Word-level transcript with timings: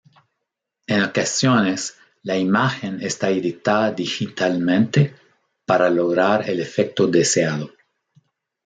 En 0.87 1.03
ocasiones, 1.03 1.95
la 2.23 2.35
imagen 2.35 3.03
está 3.03 3.29
editada 3.29 3.91
digitalmente, 3.91 5.15
para 5.63 5.91
lograr 5.91 6.49
el 6.49 6.59
efecto 6.59 7.05
deseado. 7.05 7.69